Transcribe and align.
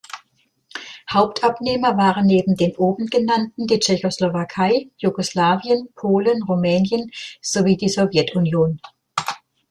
Hauptabnehmer 1.13 1.95
waren 1.95 2.25
neben 2.25 2.55
den 2.55 2.75
oben 2.77 3.05
genannten 3.05 3.67
die 3.67 3.77
Tschechoslowakei, 3.77 4.89
Jugoslawien, 4.97 5.89
Polen, 5.93 6.41
Rumänien 6.41 7.11
sowie 7.39 7.77
die 7.77 7.87
Sowjetunion. 7.89 8.81